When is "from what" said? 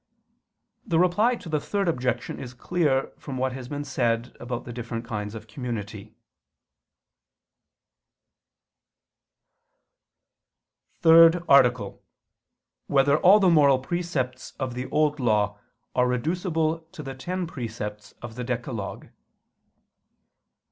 3.19-3.53